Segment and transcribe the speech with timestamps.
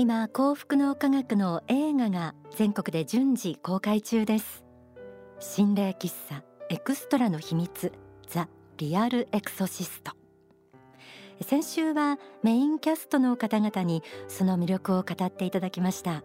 [0.00, 4.62] 今幸福の科学の映画が全国で順次公開中です。
[5.40, 7.92] 心霊喫茶エクストラの秘密
[8.28, 10.12] ザ・リアルエクソシスト。
[11.42, 16.22] 先週はメインキャストの方々にその魅力を語っていただきました。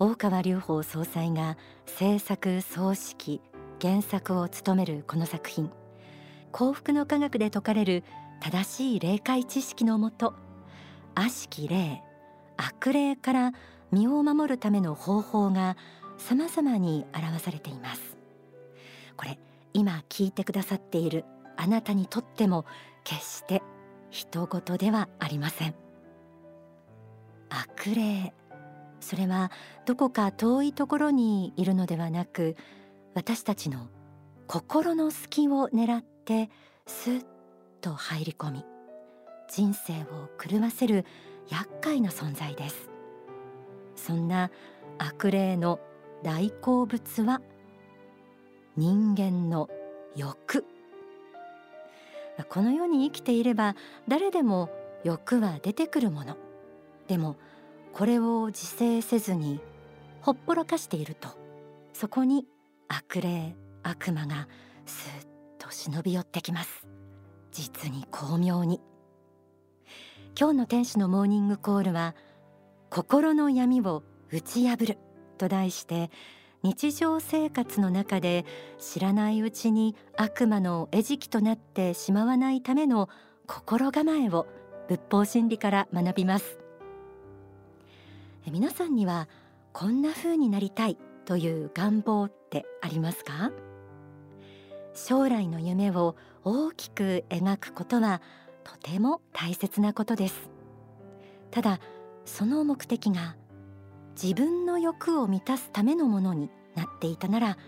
[0.00, 1.56] 大川隆法総裁が
[1.86, 3.40] 制作総指揮
[3.80, 5.70] 原作を務めるこの作品。
[6.50, 8.02] 幸福の科学で説かれる
[8.40, 10.34] 正しい霊界知識のもと
[11.14, 12.02] 悪しき霊
[12.56, 13.52] 悪霊から
[13.92, 15.76] 身を守るための方法が
[16.18, 18.16] 様々に表されています。
[19.16, 19.38] これ
[19.72, 21.24] 今聞いてくださっている
[21.56, 22.64] あなたにとっても
[23.04, 23.62] 決して
[24.10, 25.74] 人事ではありません。
[27.48, 28.32] 悪霊。
[29.00, 29.50] それは
[29.84, 32.56] どこか遠いところにいるのではなく
[33.14, 33.88] 私たちの
[34.46, 36.48] 心の隙を狙って
[36.86, 37.24] スッ
[37.82, 38.64] と入り込み
[39.50, 41.04] 人生を狂わせる
[41.50, 42.90] 厄介な存在です。
[43.96, 44.50] そんな
[44.98, 45.80] 悪霊の
[46.22, 47.40] 大好物は
[48.76, 49.68] 人間の
[50.16, 50.64] 欲。
[52.48, 53.76] この世に生きていれば
[54.08, 54.70] 誰でも
[55.04, 56.36] 欲は出てくるもの。
[57.06, 57.36] でも
[57.92, 59.60] これを自制せずに
[60.22, 61.28] ほっぽらかしていると
[61.92, 62.46] そこに
[62.88, 64.48] 悪霊悪魔が
[64.86, 65.26] スーッ
[65.58, 66.86] と忍び寄ってきます。
[67.52, 68.80] 実に巧妙に。
[70.36, 72.16] 今日の天使のモーニングコールは
[72.90, 74.98] 心の闇を打ち破る
[75.38, 76.10] と題して
[76.64, 78.44] 日常生活の中で
[78.80, 83.08] 知らないうちに悪魔の餌食となってしまわないための
[83.46, 84.48] 心構えを
[84.88, 86.58] 仏法真理から学びます。
[88.50, 89.28] 皆さんには
[89.72, 93.52] こんな風になりたいという願望ってありますか？
[94.94, 98.20] 将来の夢を大きく描くことは
[98.64, 100.50] とても大切なことです。
[101.50, 101.80] ただ
[102.24, 103.36] その目的が
[104.20, 107.58] 自分の欲を満たすためのものになっていたなら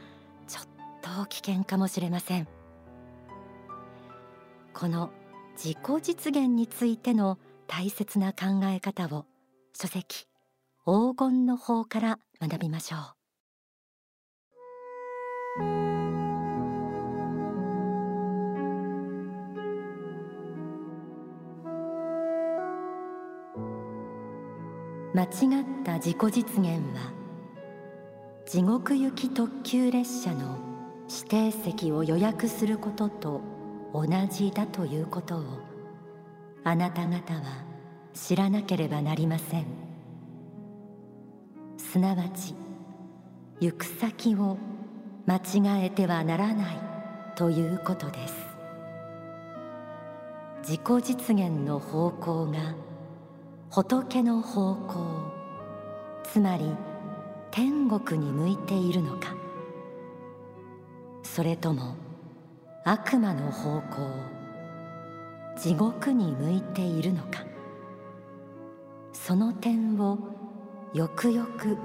[0.48, 0.64] ちょっ
[1.02, 2.48] と危険かもしれません。
[4.74, 5.10] この
[5.56, 9.24] 自己実現についての大切な考え方を
[9.72, 10.26] 書籍
[10.84, 13.15] 黄金の法から学びましょう。
[25.16, 25.28] 間違っ
[25.82, 27.10] た自己実現は
[28.44, 30.58] 地獄行き特急列車の
[31.08, 33.40] 指定席を予約することと
[33.94, 35.44] 同じだということを
[36.64, 37.64] あなた方は
[38.12, 39.64] 知らなければなりません。
[41.78, 42.54] すなわち
[43.58, 44.58] 行く先を
[45.24, 46.80] 間違えてはならない
[47.36, 48.34] ということです。
[50.58, 52.85] 自己実現の方向が
[53.70, 55.06] 仏の方向
[56.22, 56.74] つまり
[57.50, 59.34] 天国に向いているのか。
[61.22, 61.96] それとも
[62.84, 64.08] 悪魔の方向
[65.58, 67.44] 地獄に向いているのか。
[69.12, 70.18] その点を
[70.94, 71.76] よくよく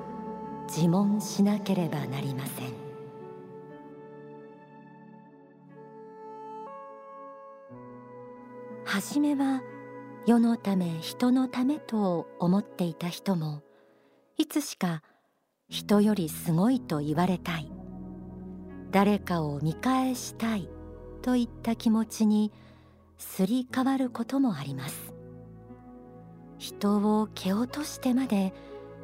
[0.67, 2.67] 自問しなければなりません。
[8.85, 9.61] はじめは
[10.27, 13.63] 世のため人のためと思っていた人も
[14.37, 15.01] いつしか
[15.67, 17.71] 人よりすごいと言われたい。
[18.91, 20.69] 誰かを見返したい
[21.21, 22.51] といった気持ちに
[23.17, 25.13] すり替わることもあります。
[26.57, 28.53] 人を蹴落としてまで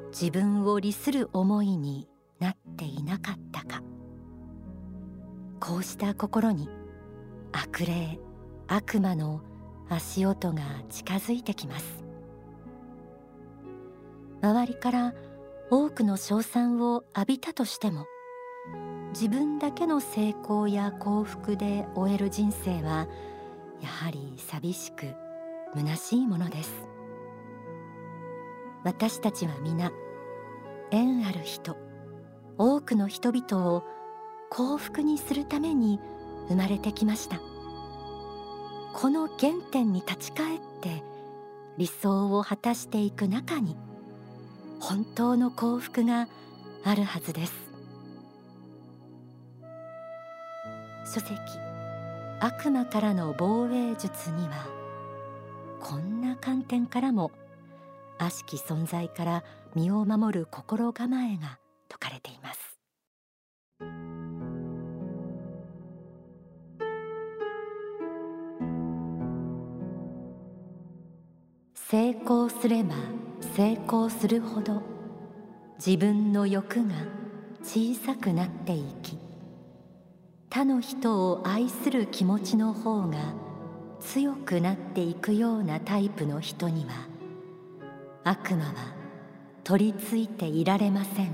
[0.09, 2.07] 自分を利する思いに
[2.39, 3.81] なっていなかったか。
[5.59, 6.69] こうした心に
[7.53, 8.19] 悪霊
[8.67, 9.41] 悪魔の
[9.89, 12.03] 足音が近づいてきます。
[14.41, 15.13] 周りから
[15.69, 18.05] 多くの称賛を浴びたとしても
[19.13, 23.07] 自分だけの成功や幸福で終える人生は
[23.81, 25.13] やはり寂しく
[25.75, 26.87] 虚しいものです。
[28.83, 29.91] 私たちは皆
[30.91, 31.75] 縁ある人
[32.57, 33.83] 多くの人々を
[34.49, 35.99] 幸福にするために
[36.47, 37.41] 生まれてきました。
[38.93, 41.03] この原点に立ち返って
[41.78, 43.78] 理想を果たしていく中に
[44.79, 46.28] 本当の幸福が
[46.84, 47.53] あるはずです。
[51.05, 51.31] 書籍
[52.39, 54.67] 悪魔からの防衛術には
[55.79, 57.31] こんな観点からも
[58.19, 59.43] 悪しき存在から
[59.73, 64.06] 身を守る心構えが説かれています。
[71.89, 72.95] 成功すれば
[73.55, 74.81] 成功するほど
[75.78, 76.93] 自分の欲が
[77.63, 79.17] 小さくなっていき
[80.49, 83.17] 他の人を愛する気持ちの方が
[84.01, 87.07] 強くなっていくようなタイプの人には
[88.25, 88.73] 悪魔は
[89.63, 91.31] 取り付いていられません。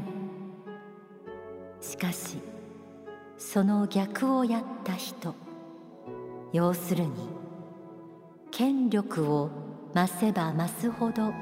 [1.81, 2.37] しかし
[3.39, 5.33] その逆をやった人
[6.51, 7.11] 要するに
[8.51, 9.62] 権力を
[9.93, 11.33] 増せば増すほど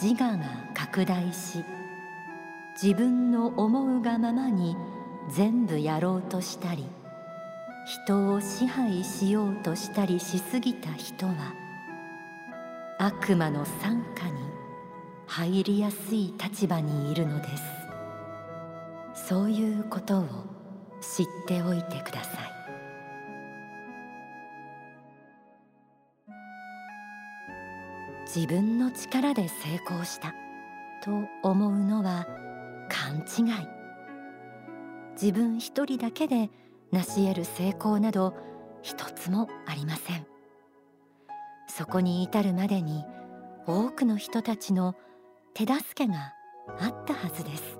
[0.00, 0.44] 自我が
[0.74, 1.64] 拡大し
[2.80, 4.76] 自分の思うがままに
[5.30, 6.86] 全部やろうとしたり
[7.86, 11.54] 人を支配しようとしたりしすぎた人は
[12.98, 14.54] 悪魔の傘下に
[15.26, 17.84] 入りやすい立場にいるのです。
[19.14, 20.26] そういうことを
[21.00, 22.53] 知っておいてください。
[28.34, 30.34] 自分の力で成功した。
[31.04, 31.12] と
[31.48, 32.26] 思うのは
[32.88, 33.68] 勘違い。
[35.12, 36.50] 自分一人だけで
[36.90, 38.34] 成し得る成功など
[38.82, 40.26] 一つもありません。
[41.68, 43.04] そこに至るまでに
[43.66, 44.96] 多くの人たちの
[45.54, 46.32] 手助けが
[46.80, 47.78] あったはずです。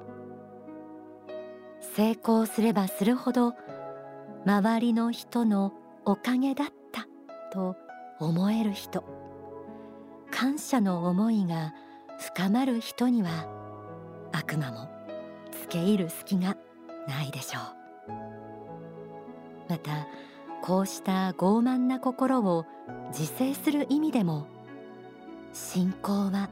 [1.96, 3.54] 成功すればするほど
[4.46, 5.72] 周りの人の
[6.04, 7.06] おかげだった
[7.52, 7.74] と
[8.20, 9.23] 思える人。
[10.36, 11.72] 感謝の思いが
[12.18, 13.46] 深まる人には
[14.32, 14.88] 悪魔も
[15.52, 16.56] 付け入る隙が
[17.06, 17.60] ないでしょ
[18.08, 18.12] う。
[19.68, 20.08] また
[20.60, 22.66] こうした傲慢な心を
[23.16, 24.48] 自制する意味でも
[25.52, 26.50] 信仰は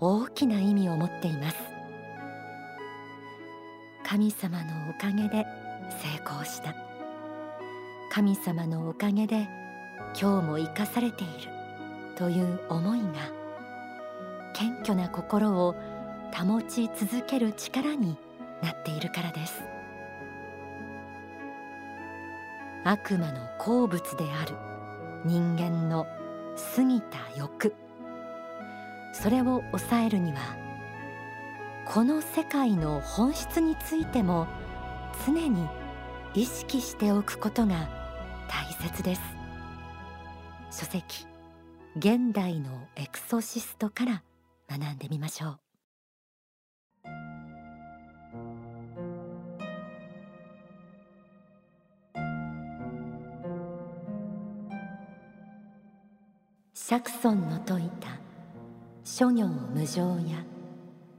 [0.00, 1.56] 大きな意味を持っています。
[4.04, 5.46] 神様のおかげで
[6.02, 6.74] 成功した。
[8.10, 9.48] 神様のおかげで
[10.20, 11.55] 今日も生かされている。
[12.16, 13.06] という思いが
[14.54, 15.74] 謙虚な心を
[16.34, 18.16] 保ち続ける力に
[18.62, 19.62] なっているからです。
[22.84, 24.54] 悪魔の好物である。
[25.24, 26.06] 人間の
[26.76, 27.74] 過ぎた欲。
[29.12, 30.38] それを抑えるには
[31.86, 34.46] この世界の本質についても
[35.26, 35.66] 常に
[36.34, 37.88] 意識しておくことが
[38.48, 39.22] 大切です。
[40.70, 41.26] 書籍
[41.98, 44.22] 現代のエクソシストから
[44.68, 45.58] 学んでみましょう。
[56.74, 58.08] 釈尊の説いた
[59.02, 60.44] 諸行無常や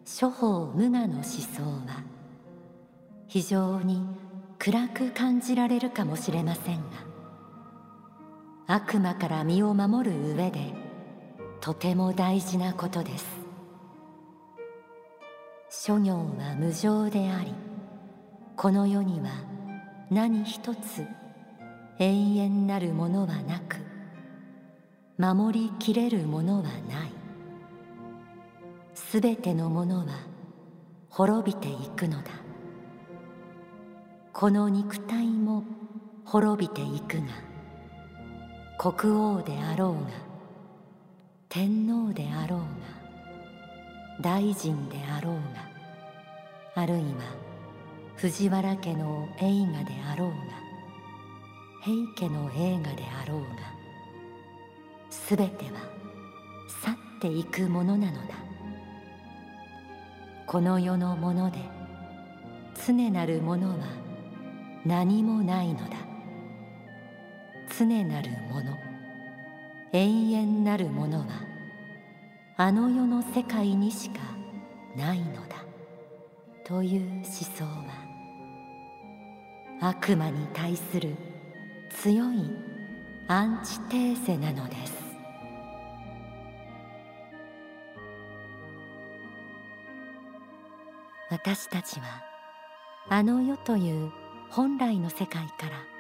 [0.06, 2.04] 諸法無我の思想は
[3.28, 4.06] 非常に
[4.60, 7.07] 暗く感じられるかもしれませんが
[8.70, 10.74] 悪魔から身を守る上で
[11.62, 13.26] とても大事なことです。
[15.70, 17.54] 諸行は無常であり
[18.58, 19.30] この世には
[20.12, 21.06] 何一つ
[22.00, 23.78] 永遠なるものはなく
[25.18, 26.74] 守りきれるものはない。
[28.94, 30.08] すべてのものは
[31.10, 32.32] 滅びていくのだ。
[34.34, 35.64] この肉体も
[36.26, 37.47] 滅びていくが
[38.78, 40.12] 国王であろうが
[41.50, 42.66] 天皇であろうが
[44.22, 47.06] 大臣であろうがあるいは
[48.18, 50.36] 藤原家の映画であろうが
[51.82, 53.48] 平家の映画であろうが
[55.10, 55.80] すべては
[56.84, 58.36] 去っていくものなのだ。
[60.46, 61.58] この世のもので
[62.86, 63.76] 常なるものは
[64.86, 66.07] 何もないのだ。
[67.78, 68.76] 常なるもの。
[69.94, 71.26] 永遠なるものは
[72.58, 74.20] あの世の世界にしか
[74.96, 75.58] ないのだ。
[76.66, 78.08] という思想は。
[79.80, 81.16] 悪魔に対する
[81.92, 82.50] 強い
[83.28, 84.98] アンチテーゼなのです。
[91.30, 92.24] 私たちは
[93.10, 94.12] あの世という
[94.50, 95.97] 本来の世界から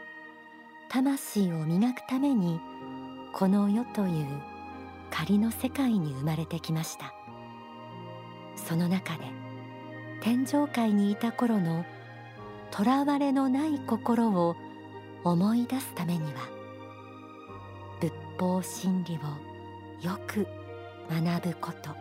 [0.89, 2.59] 魂を磨くために
[3.33, 4.27] この世という
[5.11, 7.13] 仮の世界に生まれてきました。
[8.67, 9.25] その中で
[10.21, 11.85] 天上界にいた頃の
[12.71, 14.55] とらわれのない心を
[15.23, 16.41] 思い出すためには
[18.01, 20.45] 仏法真理をよく
[21.09, 21.91] 学ぶこと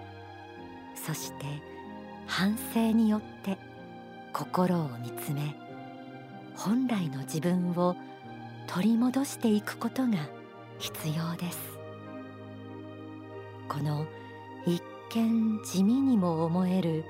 [0.94, 1.44] そして
[2.26, 3.58] 反省によって
[4.32, 5.54] 心を見つめ
[6.56, 7.94] 本来の自分を
[8.76, 10.18] 取り戻していくことが
[10.78, 11.58] 必要です。
[13.70, 14.04] この
[14.66, 14.82] 一
[15.14, 17.02] 見地味にも思える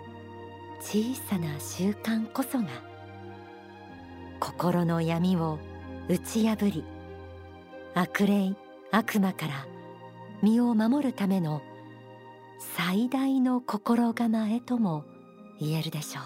[0.81, 2.69] 小さな習慣こそが
[4.39, 5.59] 心の闇を
[6.09, 6.85] 打ち破り
[7.97, 8.55] 悪霊
[8.93, 9.67] 悪魔から
[10.43, 11.63] 身を守るための
[12.77, 15.05] 最大の心構えとも
[15.59, 16.25] 言えるでしょう。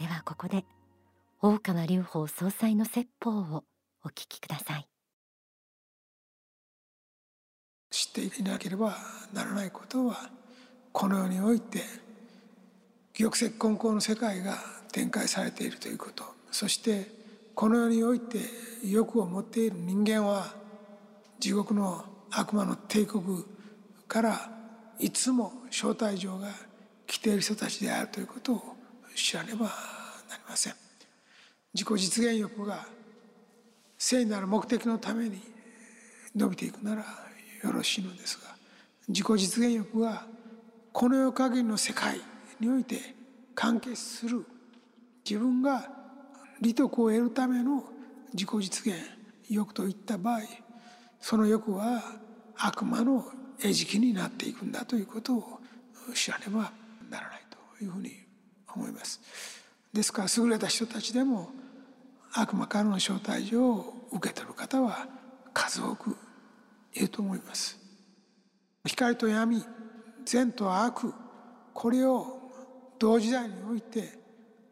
[0.00, 0.64] ではここで
[1.48, 3.62] 大川隆法総裁の説法を
[4.04, 4.88] お聞きください。
[7.88, 8.96] 知っていなければ
[9.32, 10.28] ならないことは
[10.90, 11.82] この世において
[13.16, 14.56] 玉石混交の世界が
[14.90, 17.06] 展開されているということそして
[17.54, 18.40] この世において
[18.84, 20.52] 欲を持っている人間は
[21.38, 23.44] 地獄の悪魔の帝国
[24.08, 24.50] から
[24.98, 26.48] いつも招待状が
[27.06, 28.62] 来ている人たちであるということを
[29.14, 30.85] 知らねばなりません。
[31.76, 32.86] 自己実現欲が
[33.98, 35.42] 聖なる目的のために
[36.34, 38.56] 伸びていくならよろしいのですが
[39.08, 40.24] 自己実現欲が
[40.90, 42.18] この世限りの世界
[42.58, 42.98] において
[43.54, 44.46] 関係する
[45.22, 45.86] 自分が
[46.62, 47.84] 利得を得るための
[48.32, 48.96] 自己実現
[49.50, 50.40] 欲といった場合
[51.20, 52.02] その欲は
[52.56, 53.22] 悪魔の
[53.60, 55.60] 餌食になっていくんだということを
[56.14, 56.72] 知らねば
[57.10, 58.12] ならないというふうに
[58.74, 59.20] 思います。
[59.92, 61.50] ですから優れた人たちでも
[62.38, 65.06] 悪魔からの招待状を受け取る方は
[65.52, 66.16] 数多く
[66.92, 67.78] いると思います。
[68.84, 69.64] 光と闇
[70.24, 71.12] 善と悪
[71.72, 72.36] これを
[72.98, 74.18] 同時代において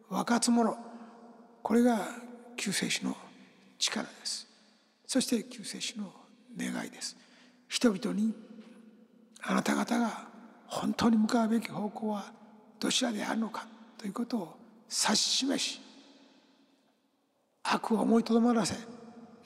[0.08, 0.76] 分かつもの
[1.62, 2.08] これが
[2.56, 3.16] 救世主の
[3.78, 4.46] 力です
[5.06, 6.12] そして救世主の
[6.56, 7.16] 願いです
[7.68, 8.32] 人々に
[9.42, 10.28] あなた方が
[10.66, 12.32] 本当に向かうべき方向は
[12.80, 13.66] どちらであるのか
[13.98, 14.56] ということを
[14.88, 15.80] 指し示し
[17.64, 18.76] 悪を思いとどまらせ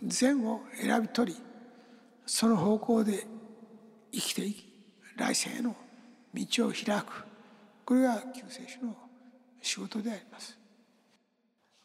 [0.05, 1.39] 善を選び取り
[2.27, 3.27] その方向で
[4.13, 4.69] 生きていき
[5.17, 5.75] 来世への
[6.35, 7.25] 道を開く。
[7.85, 8.97] これが救世主の
[9.63, 10.57] 仕事であります。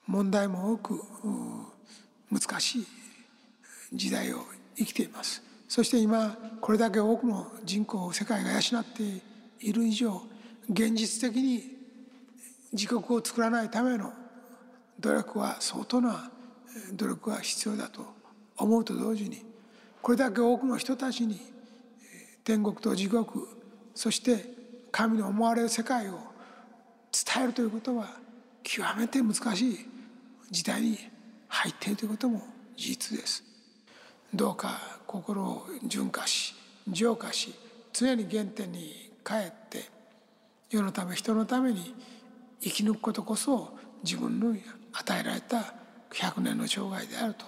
[0.06, 1.02] 問題も多く
[2.30, 2.88] 難しい
[3.94, 4.44] 時代を
[4.76, 5.42] 生きています。
[5.68, 9.04] そして今これだけ多くの人口を世界が養って
[9.60, 10.22] いる以上
[10.70, 11.64] 現実的に
[12.74, 14.14] 自国を作らないための
[15.04, 16.32] 努力は相当な
[16.94, 18.06] 努力が必要だと
[18.58, 19.46] 思うと同時に
[20.02, 21.40] これだけ多くの人たちに
[22.46, 23.48] 天国と地獄
[23.94, 24.46] そして
[24.92, 26.20] 神の思われる世界を
[27.12, 28.08] 伝えるということは
[28.64, 29.78] 極めて難しい
[30.50, 30.98] 時代に
[31.50, 32.42] 入っているということも
[32.78, 33.44] 事実です。
[34.34, 36.56] どうか心を純化し
[36.88, 37.54] 浄化し
[37.92, 39.84] 常に原点に帰って
[40.70, 41.94] 世のため人のために
[42.62, 44.56] 生き抜くことこそ自分の
[44.94, 45.74] 与えられた
[46.12, 47.46] 100年の生涯であると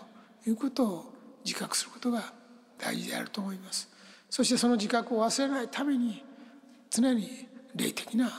[0.49, 1.13] いうことを
[1.45, 2.33] 自覚することが
[2.77, 3.89] 大事であると思います。
[4.29, 6.23] そしてその自覚を忘れないために
[6.89, 8.31] 常に霊的な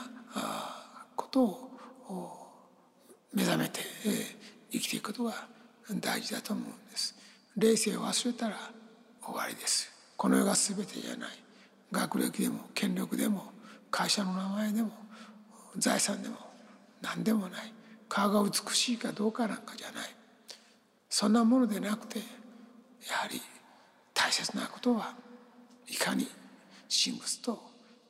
[1.15, 2.47] ことを
[3.33, 3.81] 目覚めて
[4.71, 5.47] 生きていくことが
[5.99, 7.15] 大事だと思うんです。
[7.55, 8.57] 霊性を忘れたら
[9.23, 9.91] 終わりです。
[10.15, 11.29] この世が全てじゃない。
[11.91, 13.45] 学歴でも権力でも
[13.89, 14.91] 会社の名前でも
[15.77, 16.35] 財産でも
[17.01, 17.73] 何でもない。
[18.09, 20.09] 顔が美しいかどうかなんかじゃない。
[21.09, 22.23] そんなものでなくてや
[23.17, 23.41] はり
[24.13, 25.15] 大切なことは
[25.87, 26.27] いかに
[26.89, 27.61] 神仏と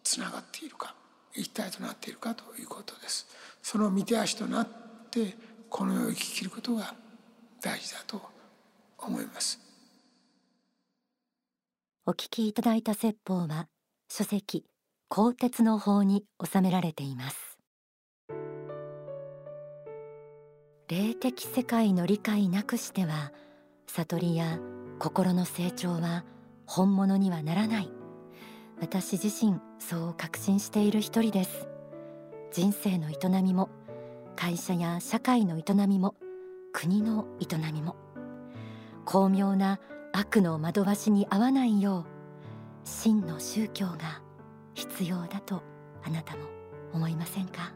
[0.03, 0.95] つながっているか
[1.33, 3.27] 一体となっているかということです。
[3.61, 4.67] その見て足となっ
[5.11, 5.35] て
[5.69, 6.95] この世を生き切ることが
[7.61, 8.21] 大事だと
[8.97, 9.59] 思います。
[12.05, 13.67] お聞きいただいた説法は
[14.09, 14.65] 書籍
[15.09, 17.46] 鋼鉄の法に収められています。
[20.89, 23.33] 霊的世界の理解なくしては
[23.87, 24.57] 悟りや
[24.99, 26.23] 心の成長は
[26.65, 27.91] 本物にはならない。
[28.79, 31.67] 私自身そう確信している一人です。
[32.53, 33.69] 人生の営みも
[34.37, 36.15] 会社や社会の営みも
[36.71, 37.97] 国の営みも。
[39.03, 39.81] 巧妙な
[40.13, 42.05] 悪の惑わしに合わないよう
[42.85, 44.21] 真の宗教が
[44.73, 45.63] 必要だと
[46.05, 46.43] あなたも
[46.93, 47.73] 思いませんか？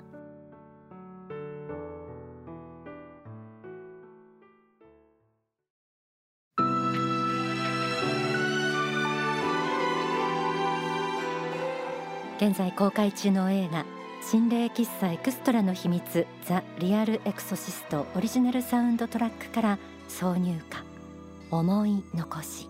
[12.41, 13.85] 現在公開中の映画
[14.19, 19.77] 心霊喫茶エクストラの秘密ザ・リアル・エクソシストオリジナルサウンドトラックから
[20.09, 20.83] 挿入歌。
[21.51, 22.67] 思い残し。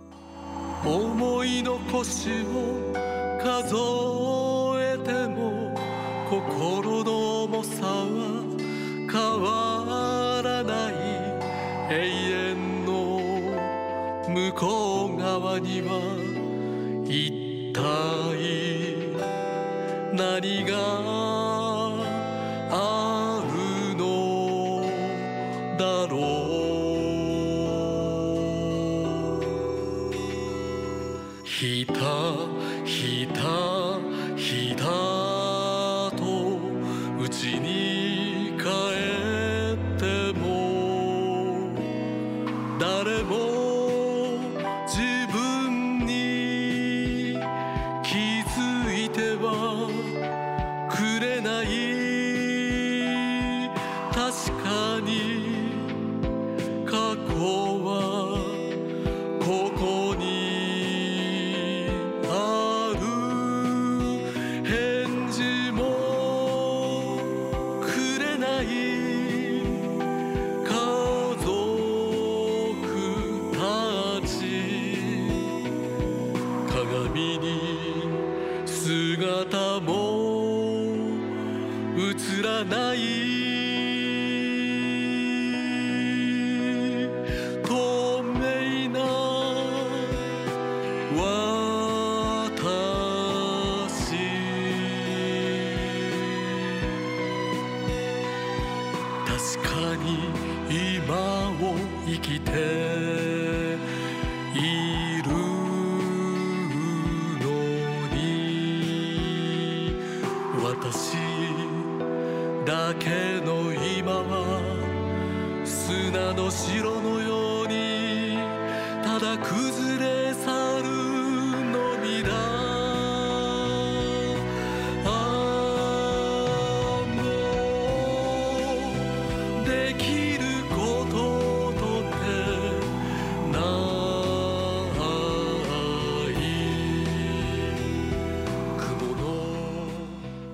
[0.86, 2.92] 思い残しを
[3.42, 3.78] 数
[4.78, 5.74] えても
[6.30, 8.44] 心の重さは
[9.10, 10.96] 変わらない
[11.90, 11.96] 永
[12.50, 13.22] 遠の
[14.28, 16.02] 向こう側には
[17.06, 18.71] 一体
[20.22, 21.11] 何が
[99.96, 100.30] に
[100.70, 101.76] 今を
[102.06, 104.01] 生きて。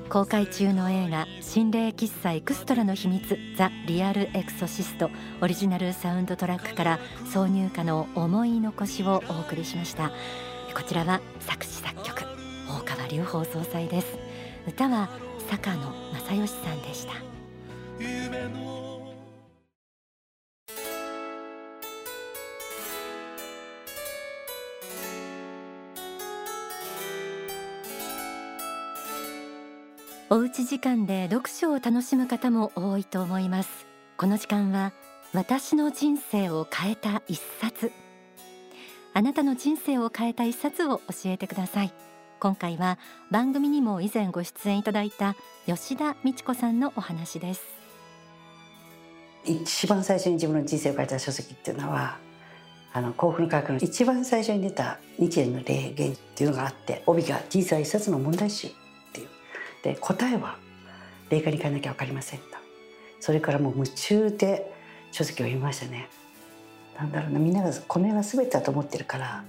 [0.09, 5.09] 公開中の映画心霊喫茶エクストラの秘密ザ・リアル・エクソシスト
[5.41, 10.11] オリジナルサウンドトラックから挿入歌の思い残しをお送りしました。
[10.73, 12.23] こちらは作詞作曲
[12.69, 14.17] 大川隆法総裁です。
[14.65, 15.09] 歌は
[15.49, 15.91] 坂野
[16.25, 18.86] 正義さんでした。
[30.29, 33.87] おうち時間で読書を楽しむ方も多いと思います。
[34.17, 34.91] この時間は
[35.31, 37.93] 私の人生を変えた一冊。
[39.13, 41.93] あなたの人生を変えた一冊を教えてください。
[42.41, 42.99] 今回は
[43.31, 47.61] 番組にも以前ご出演いただいた吉田美智子さんのお話です。
[49.45, 52.17] 一番最初に自分の人生を変えた書籍っていうのは
[52.91, 58.67] あの幸福の科学の一番最初に出た日蓮の霊言っていうのがあって帯が「人生は一冊の問題集」
[59.83, 60.57] で答えは
[61.29, 62.45] 霊界に変えなきゃ分かりませんと。
[63.19, 64.73] それからもう夢中で
[65.11, 66.09] 書籍を読みましたね。
[66.97, 69.43] なんだろうなみんながこの世が全てだと思ってるから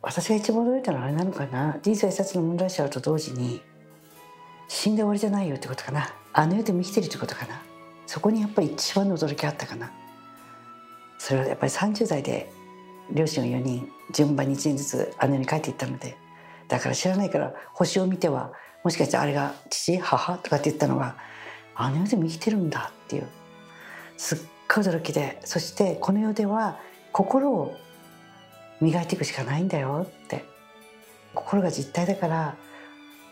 [0.00, 1.78] 私が一番驚いたのはあれなのかな。
[1.82, 3.60] 人生一冊の問題集と同時に
[4.68, 6.14] 死んで終わりじゃないよってことかな。
[6.32, 7.60] あの世でも生きてるってことかな。
[8.06, 9.90] そこにやっぱり一番の驚きあったかな。
[11.18, 12.50] それはやっぱり30代で
[13.10, 16.16] 両親が4人順番に1年ずつ姉に帰っていったので
[16.68, 18.52] だから知らないから星を見ては
[18.86, 21.16] もしかしてあれが父母とかって言ったのが
[21.74, 23.26] あの世でも生きてるんだっていう。
[24.16, 24.38] すっ
[24.72, 26.78] ごい驚きでそしてこの世では
[27.10, 27.74] 心を
[28.80, 30.44] 磨いていくしかないんだよって。
[31.34, 32.56] 心が実体だから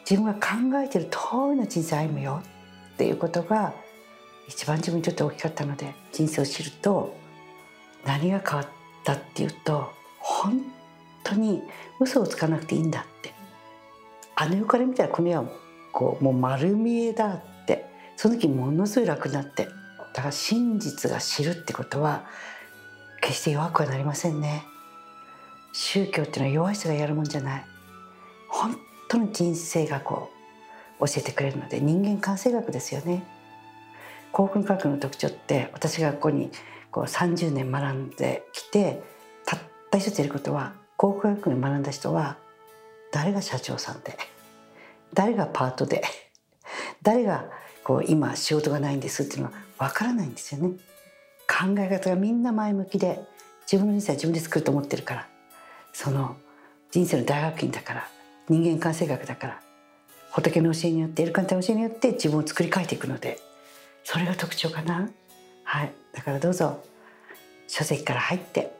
[0.01, 0.41] 自分が考
[0.85, 1.19] えてる通
[1.53, 2.43] りの人生を歩むよ
[2.95, 3.75] っていうことが
[4.49, 7.15] 一番自分にとって大きかったので人生を知ると
[8.05, 8.69] 何が変わっ
[9.05, 9.89] たっていうと
[10.19, 10.61] 本
[11.23, 11.63] 当に
[12.01, 13.34] 嘘をつかなくていいんだって。
[14.37, 15.45] あの世から見たらこの世は
[15.93, 17.55] こうもう丸見えだって。
[18.17, 19.69] その時ものすごい楽になって。
[20.13, 22.25] だから真実が知るってことは
[23.21, 24.65] 決して弱くはなりませんね。
[25.73, 27.65] 宗教っていうのは弱い人がやるもんじゃない。
[28.49, 28.77] 本
[29.09, 30.31] 当の人生学を
[31.01, 33.27] 教えてくれるので人間関係学ですよね。
[34.31, 36.51] 幸福科学の特徴って私がここに
[36.91, 39.03] こう30年学んできて
[39.45, 42.37] たった一つやることは幸福学に学んだ人は
[43.15, 44.19] 誰が社長さんで
[45.15, 46.03] 誰がパートで
[47.01, 47.45] 誰が
[47.85, 50.71] こう今仕事がないんですっていうのは分からないんですよね。
[51.47, 53.21] 考え方がみんな前向きで
[53.71, 55.29] 自分の人生は自分で作ると思ってるから。
[55.93, 56.37] その
[56.91, 58.09] 人生の大学院だから
[58.49, 59.61] 人間関係学だから
[60.33, 63.39] 仏の教えによってエルカンタの教えによって自分を作り変えていくので
[64.03, 65.09] それが特徴かな。
[65.63, 65.93] はい。
[66.13, 66.83] だからどうぞ
[67.69, 68.75] 書籍から入って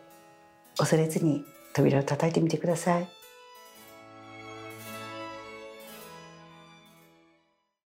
[0.77, 3.14] 恐れずに扉を叩いてみてください。